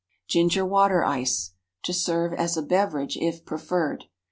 Ginger 0.27 0.65
Water 0.65 1.05
Ice 1.05 1.51
(to 1.83 1.93
serve 1.93 2.33
as 2.33 2.57
a 2.57 2.63
beverage 2.63 3.17
if 3.17 3.45
preferred). 3.45 4.05